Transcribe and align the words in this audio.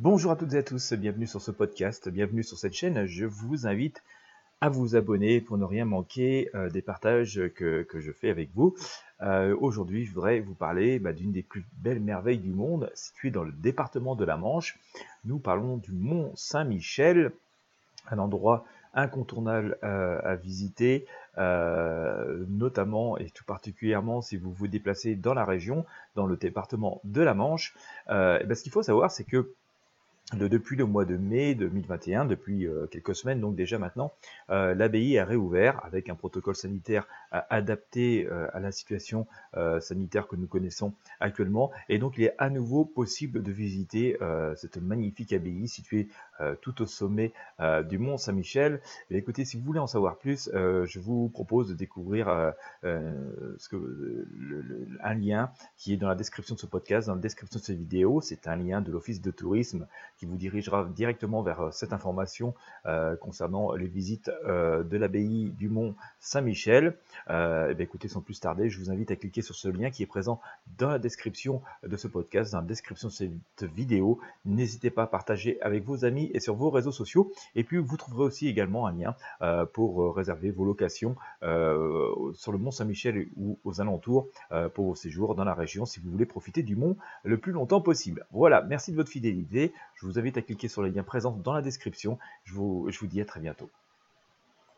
Bonjour 0.00 0.30
à 0.30 0.36
toutes 0.36 0.54
et 0.54 0.58
à 0.58 0.62
tous, 0.62 0.92
bienvenue 0.92 1.26
sur 1.26 1.40
ce 1.40 1.50
podcast, 1.50 2.08
bienvenue 2.08 2.44
sur 2.44 2.56
cette 2.56 2.72
chaîne. 2.72 3.06
Je 3.06 3.24
vous 3.24 3.66
invite 3.66 4.04
à 4.60 4.68
vous 4.68 4.94
abonner 4.94 5.40
pour 5.40 5.58
ne 5.58 5.64
rien 5.64 5.86
manquer 5.86 6.50
euh, 6.54 6.70
des 6.70 6.82
partages 6.82 7.42
que, 7.56 7.84
je 7.92 8.12
fais 8.12 8.30
avec 8.30 8.50
vous. 8.54 8.76
Euh, 9.22 9.56
aujourd'hui, 9.60 10.04
je 10.04 10.14
voudrais 10.14 10.38
vous 10.38 10.54
parler 10.54 11.00
bah, 11.00 11.12
d'une 11.12 11.32
des 11.32 11.42
plus 11.42 11.64
belles 11.78 11.98
merveilles 11.98 12.38
du 12.38 12.52
monde, 12.52 12.92
située 12.94 13.32
dans 13.32 13.42
le 13.42 13.50
département 13.50 14.14
de 14.14 14.24
la 14.24 14.36
Manche. 14.36 14.78
Nous 15.24 15.40
parlons 15.40 15.78
du 15.78 15.90
mont 15.90 16.30
Saint-Michel, 16.36 17.32
un 18.08 18.20
endroit 18.20 18.64
incontournable 18.94 19.78
euh, 19.82 20.20
à 20.22 20.36
visiter, 20.36 21.06
notamment 21.36 23.18
et 23.18 23.30
tout 23.30 23.44
particulièrement 23.44 24.22
si 24.22 24.36
vous 24.36 24.52
vous 24.52 24.68
déplacez 24.68 25.16
dans 25.16 25.34
la 25.34 25.44
région, 25.44 25.84
dans 26.14 26.26
le 26.26 26.36
département 26.36 27.00
de 27.02 27.20
la 27.20 27.34
Manche. 27.34 27.74
Bah, 28.06 28.54
ce 28.54 28.62
qu'il 28.62 28.70
faut 28.70 28.82
savoir, 28.84 29.10
c'est 29.10 29.24
que 29.24 29.54
depuis 30.34 30.76
le 30.76 30.84
mois 30.84 31.06
de 31.06 31.16
mai 31.16 31.54
2021, 31.54 32.26
depuis 32.26 32.66
euh, 32.66 32.86
quelques 32.86 33.14
semaines 33.14 33.40
donc 33.40 33.56
déjà 33.56 33.78
maintenant, 33.78 34.12
euh, 34.50 34.74
l'abbaye 34.74 35.18
a 35.18 35.24
réouvert 35.24 35.82
avec 35.84 36.10
un 36.10 36.14
protocole 36.14 36.54
sanitaire 36.54 37.06
euh, 37.32 37.40
adapté 37.48 38.28
à 38.52 38.60
la 38.60 38.72
situation 38.72 39.26
sanitaire 39.80 40.26
que 40.26 40.36
nous 40.36 40.46
connaissons 40.46 40.92
actuellement. 41.20 41.70
Et 41.88 41.98
donc 41.98 42.18
il 42.18 42.24
est 42.24 42.34
à 42.38 42.50
nouveau 42.50 42.84
possible 42.84 43.42
de 43.42 43.52
visiter 43.52 44.18
cette 44.56 44.78
magnifique 44.78 45.32
abbaye 45.32 45.68
située 45.68 46.08
tout 46.60 46.82
au 46.82 46.86
sommet 46.86 47.32
du 47.88 47.98
mont 47.98 48.16
Saint-Michel. 48.16 48.80
Écoutez, 49.10 49.44
si 49.44 49.56
vous 49.56 49.64
voulez 49.64 49.80
en 49.80 49.86
savoir 49.86 50.18
plus, 50.18 50.50
je 50.52 50.98
vous 50.98 51.28
propose 51.28 51.68
de 51.68 51.74
découvrir 51.74 52.28
un 52.82 53.14
lien 55.14 55.50
qui 55.76 55.92
est 55.92 55.96
dans 55.96 56.08
la 56.08 56.14
description 56.14 56.54
de 56.54 56.60
ce 56.60 56.66
podcast, 56.66 57.08
dans 57.08 57.14
la 57.14 57.20
description 57.20 57.58
de 57.58 57.64
cette 57.64 57.78
vidéo. 57.78 58.20
C'est 58.20 58.48
un 58.48 58.56
lien 58.56 58.80
de 58.80 58.90
l'Office 58.90 59.20
de 59.20 59.30
tourisme 59.30 59.86
qui 60.18 60.26
vous 60.26 60.36
dirigera 60.36 60.84
directement 60.84 61.42
vers 61.42 61.60
euh, 61.60 61.70
cette 61.70 61.92
information 61.92 62.54
euh, 62.86 63.16
concernant 63.16 63.72
les 63.72 63.86
visites 63.86 64.30
euh, 64.46 64.82
de 64.82 64.96
l'abbaye 64.96 65.50
du 65.56 65.68
Mont 65.68 65.94
Saint-Michel. 66.20 66.96
Eh 67.30 67.74
écoutez, 67.78 68.08
sans 68.08 68.20
plus 68.20 68.40
tarder, 68.40 68.68
je 68.68 68.78
vous 68.78 68.90
invite 68.90 69.10
à 69.10 69.16
cliquer 69.16 69.42
sur 69.42 69.54
ce 69.54 69.68
lien 69.68 69.90
qui 69.90 70.02
est 70.02 70.06
présent 70.06 70.40
dans 70.78 70.88
la 70.88 70.98
description 70.98 71.62
de 71.84 71.96
ce 71.96 72.08
podcast, 72.08 72.52
dans 72.52 72.60
la 72.60 72.66
description 72.66 73.08
de 73.08 73.12
cette 73.12 73.72
vidéo. 73.74 74.18
N'hésitez 74.44 74.90
pas 74.90 75.04
à 75.04 75.06
partager 75.06 75.60
avec 75.60 75.84
vos 75.84 76.04
amis 76.04 76.30
et 76.34 76.40
sur 76.40 76.54
vos 76.54 76.70
réseaux 76.70 76.92
sociaux. 76.92 77.32
Et 77.54 77.64
puis, 77.64 77.78
vous 77.78 77.96
trouverez 77.96 78.24
aussi 78.24 78.48
également 78.48 78.86
un 78.86 78.92
lien 78.92 79.14
pour 79.72 80.16
réserver 80.16 80.50
vos 80.50 80.64
locations 80.64 81.16
sur 81.40 82.52
le 82.52 82.58
Mont 82.58 82.70
Saint-Michel 82.70 83.28
ou 83.36 83.58
aux 83.64 83.80
alentours 83.80 84.28
pour 84.74 84.86
vos 84.86 84.94
séjours 84.94 85.34
dans 85.34 85.44
la 85.44 85.54
région 85.54 85.84
si 85.84 86.00
vous 86.00 86.10
voulez 86.10 86.26
profiter 86.26 86.62
du 86.62 86.76
mont 86.76 86.96
le 87.24 87.38
plus 87.38 87.52
longtemps 87.52 87.80
possible. 87.80 88.26
Voilà, 88.32 88.62
merci 88.62 88.90
de 88.90 88.96
votre 88.96 89.10
fidélité. 89.10 89.72
Je 89.94 90.06
vous 90.08 90.18
invite 90.18 90.36
à 90.36 90.42
cliquer 90.42 90.68
sur 90.68 90.82
les 90.82 90.90
liens 90.90 91.02
présents 91.02 91.32
dans 91.32 91.52
la 91.52 91.62
description. 91.62 92.18
Je 92.44 92.54
vous, 92.54 92.86
je 92.90 92.98
vous 92.98 93.06
dis 93.06 93.20
à 93.20 93.24
très 93.24 93.40
bientôt. 93.40 93.70